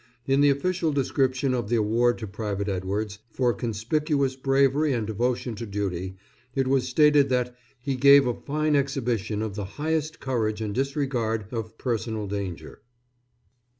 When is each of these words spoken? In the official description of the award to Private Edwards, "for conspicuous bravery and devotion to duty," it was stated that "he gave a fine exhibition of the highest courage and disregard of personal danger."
In 0.25 0.41
the 0.41 0.49
official 0.49 0.91
description 0.91 1.53
of 1.53 1.69
the 1.69 1.75
award 1.75 2.17
to 2.17 2.27
Private 2.27 2.67
Edwards, 2.67 3.19
"for 3.29 3.53
conspicuous 3.53 4.35
bravery 4.35 4.93
and 4.93 5.05
devotion 5.05 5.53
to 5.57 5.67
duty," 5.67 6.15
it 6.55 6.65
was 6.67 6.87
stated 6.89 7.29
that 7.29 7.55
"he 7.79 7.95
gave 7.95 8.25
a 8.25 8.33
fine 8.33 8.75
exhibition 8.75 9.43
of 9.43 9.53
the 9.53 9.65
highest 9.77 10.19
courage 10.19 10.59
and 10.59 10.73
disregard 10.73 11.45
of 11.53 11.77
personal 11.77 12.25
danger." 12.25 12.81